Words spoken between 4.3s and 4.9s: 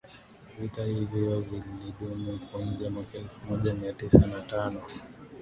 tano